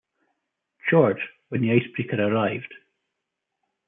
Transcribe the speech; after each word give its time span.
George 0.89 1.29
when 1.49 1.61
the 1.61 1.71
icebreaker 1.71 2.19
arrived. 2.19 2.73